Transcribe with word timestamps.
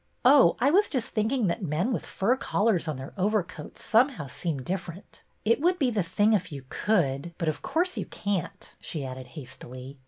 Oh, 0.25 0.57
I 0.59 0.71
was 0.71 0.89
just 0.89 1.11
thinking 1.11 1.45
that 1.45 1.61
men 1.61 1.91
with 1.91 2.07
fur 2.07 2.35
collars 2.35 2.87
on 2.87 2.97
their 2.97 3.13
overcoats 3.19 3.83
somehow 3.83 4.25
seem 4.25 4.63
differ 4.63 4.93
ent. 4.93 5.21
It 5.45 5.61
would 5.61 5.77
be 5.77 5.91
the 5.91 6.01
thing 6.01 6.33
if 6.33 6.51
you 6.51 6.65
could, 6.69 7.35
but 7.37 7.47
of 7.47 7.61
course 7.61 7.97
you 7.97 8.07
can't," 8.07 8.73
she 8.79 9.05
added 9.05 9.27
hastily. 9.37 9.99